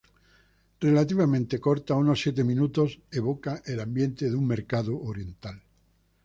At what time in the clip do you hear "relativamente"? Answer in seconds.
0.85-1.55